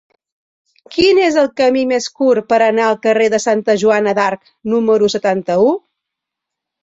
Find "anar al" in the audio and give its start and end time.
2.67-2.97